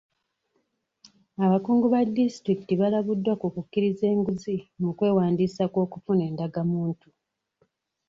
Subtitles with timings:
[1.45, 7.07] Abakungu ba disitulikiti balabuddwa ku kukkiriza enguzi mu kwewandiisa kw'okufuna endagamuntu.